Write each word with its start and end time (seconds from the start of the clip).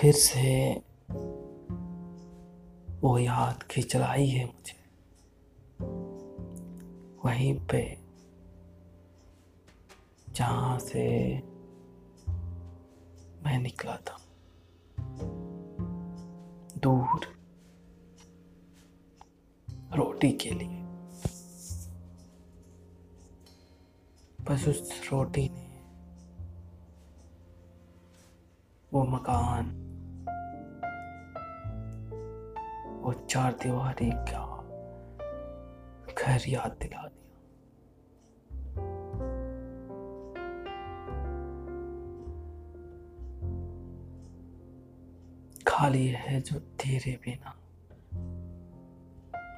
फिर 0.00 0.12
से 0.12 0.74
वो 3.00 3.18
याद 3.18 3.62
खिंचलाई 3.62 4.26
है 4.26 4.44
मुझे। 4.44 4.76
वहीं 7.24 7.66
पे 7.66 7.98
जहाँ 10.28 10.78
से 10.78 11.34
मैं 13.42 13.58
निकला 13.58 13.96
था, 13.96 14.16
दूर 16.78 17.26
रोटी 19.94 20.32
के 20.32 20.50
लिए। 20.50 20.84
बस 24.44 24.68
उस 24.68 25.10
रोटी 25.12 25.48
ने 25.48 25.68
वो 28.92 29.04
मकान 29.04 29.87
वो 33.08 33.14
चार 33.14 33.52
दीवारी 33.52 34.10
क्या? 34.10 34.40
घर 36.18 36.48
याद 36.48 36.76
दिला 36.82 37.08
दिया। 37.08 37.36
खाली 45.66 46.06
है 46.06 46.40
जो 46.40 46.58
तेरे 46.58 47.18
बिना। 47.24 47.54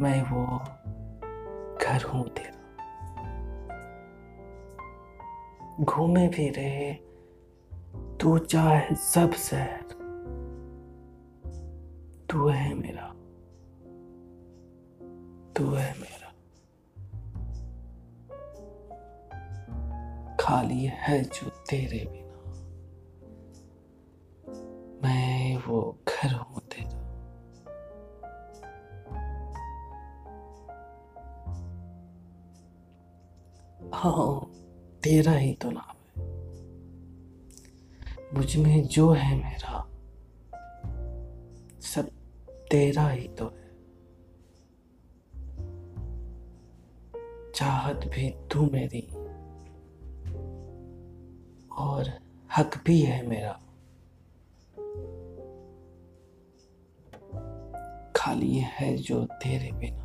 मैं 0.00 0.22
वो 0.22 0.58
घर 1.76 2.02
हूँ 2.02 2.28
तेरा। 2.28 2.60
घूमे 5.80 6.28
भी 6.28 6.48
रहे, 6.48 6.94
तू 8.16 8.38
चाहे 8.38 8.94
सब 8.94 9.32
शहर 9.32 9.84
तू 12.30 12.48
है 12.48 12.74
मेरा 12.74 13.14
तू 15.56 15.70
है 15.70 15.94
मेरा। 15.98 16.24
खाली 20.40 20.84
है 20.92 21.24
जो 21.24 21.48
तेरे 21.48 22.04
बिना। 22.12 22.24
मैं 25.02 25.56
वो 25.56 25.98
घर 26.08 26.34
हूँ 26.34 26.60
तेरा। 26.60 27.04
हाँ 33.94 34.52
तेरा 35.02 35.32
ही 35.32 35.54
तो 35.54 35.70
नाम 35.70 35.96
है। 36.06 36.34
मुझमें 38.34 38.84
जो 38.84 39.12
है 39.12 39.36
मेरा, 39.36 39.80
सब 41.80 42.10
तेरा 42.70 43.08
ही 43.08 43.28
तो 43.28 43.46
है। 43.46 43.63
चाहत 47.54 47.96
भी 47.96 48.30
तू 48.30 48.70
मेरी। 48.70 49.08
और 51.76 52.20
हक 52.56 52.82
भी 52.86 53.00
है 53.00 53.26
मेरा। 53.26 53.60
खाली 58.16 58.58
है 58.58 58.96
जो 58.96 59.24
तेरे 59.24 59.72
बिना। 59.72 60.04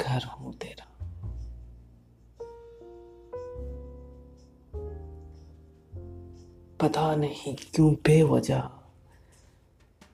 घर 0.00 0.24
हूँ 0.24 0.54
तेरा। 0.54 0.86
पता 6.80 7.14
नहीं 7.14 7.56
क्यों 7.74 7.94
बेवजह 7.94 8.70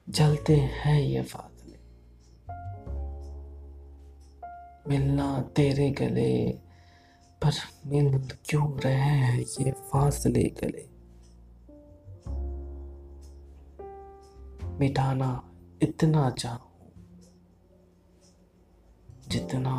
जलते 0.09 0.57
हैं 0.57 1.01
ये 1.01 1.23
फासले 1.23 1.52
मिलना 4.89 5.41
तेरे 5.57 5.91
गले, 5.91 6.33
पर 7.43 7.53
मिल 7.87 8.29
क्यों 8.45 8.67
रहे 8.81 8.95
हैं 8.95 9.39
ये 9.39 9.71
फासले 9.71 10.43
गले? 10.61 10.89
मिटाना 14.79 15.31
इतना 15.83 16.31
चाहूँ, 16.31 16.71
जितना 19.29 19.75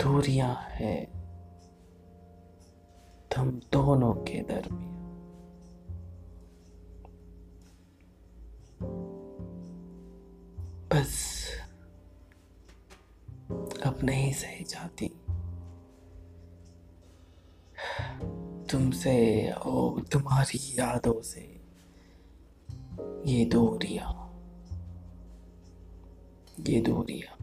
दूरियाँ 0.00 0.54
है 0.70 0.94
तुम 3.30 3.50
दोनों 3.72 4.12
के 4.24 4.40
दरमियान। 4.42 4.99
बस 10.94 11.46
अब 13.86 13.98
नहीं 14.04 14.32
सही 14.32 14.64
जाती 14.64 15.08
तुमसे 18.70 19.50
और 19.50 20.02
तुम्हारी 20.02 20.58
यादों 20.78 21.22
से 21.22 21.60
ये 23.26 23.44
दूरिया 23.44 24.16
ये 26.68 26.80
दूरियाँ। 26.80 27.39